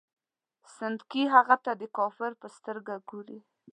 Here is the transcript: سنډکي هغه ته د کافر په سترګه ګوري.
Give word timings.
سنډکي 0.75 1.23
هغه 1.35 1.55
ته 1.65 1.71
د 1.81 1.83
کافر 1.97 2.31
په 2.41 2.47
سترګه 2.55 2.95
ګوري. 3.09 3.39